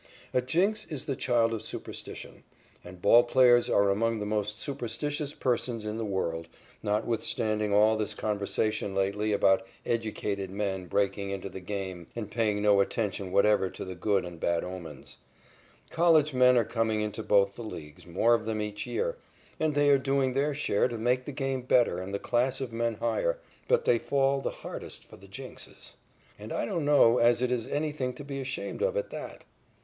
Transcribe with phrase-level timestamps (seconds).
[0.33, 2.43] A jinx is the child of superstition,
[2.83, 6.47] and ball players are among the most superstitious persons in the world,
[6.81, 12.81] notwithstanding all this conversation lately about educated men breaking into the game and paying no
[12.81, 15.17] attention whatever to the good and bad omens.
[15.91, 19.17] College men are coming into both the leagues, more of them each year,
[19.59, 22.73] and they are doing their share to make the game better and the class of
[22.73, 23.37] men higher,
[23.67, 25.93] but they fall the hardest for the jinxes.
[26.39, 29.43] And I don't know as it is anything to be ashamed of at that.